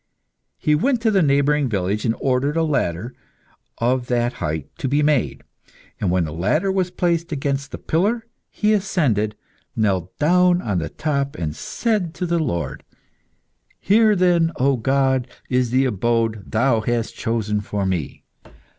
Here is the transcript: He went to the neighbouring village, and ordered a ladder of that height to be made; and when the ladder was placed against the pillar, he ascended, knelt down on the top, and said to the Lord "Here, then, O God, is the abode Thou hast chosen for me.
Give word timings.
He 0.57 0.73
went 0.73 0.99
to 1.01 1.11
the 1.11 1.21
neighbouring 1.21 1.69
village, 1.69 2.05
and 2.05 2.15
ordered 2.19 2.57
a 2.57 2.63
ladder 2.63 3.13
of 3.77 4.07
that 4.07 4.33
height 4.41 4.67
to 4.79 4.87
be 4.87 5.03
made; 5.03 5.43
and 5.99 6.09
when 6.09 6.25
the 6.25 6.33
ladder 6.33 6.71
was 6.71 6.89
placed 6.89 7.31
against 7.31 7.69
the 7.69 7.77
pillar, 7.77 8.25
he 8.49 8.73
ascended, 8.73 9.35
knelt 9.75 10.17
down 10.17 10.59
on 10.59 10.79
the 10.79 10.89
top, 10.89 11.35
and 11.35 11.55
said 11.55 12.15
to 12.15 12.25
the 12.25 12.39
Lord 12.39 12.83
"Here, 13.79 14.15
then, 14.15 14.51
O 14.55 14.75
God, 14.75 15.27
is 15.51 15.69
the 15.69 15.85
abode 15.85 16.49
Thou 16.51 16.79
hast 16.81 17.13
chosen 17.15 17.61
for 17.61 17.85
me. 17.85 18.23